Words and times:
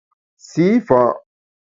Sî 0.49 0.65
fa’! 0.87 1.01